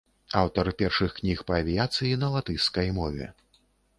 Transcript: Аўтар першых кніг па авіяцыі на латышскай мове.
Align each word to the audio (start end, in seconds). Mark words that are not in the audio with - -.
Аўтар 0.39 0.69
першых 0.79 1.11
кніг 1.19 1.43
па 1.51 1.59
авіяцыі 1.61 2.17
на 2.23 2.31
латышскай 2.37 2.87
мове. 2.99 3.31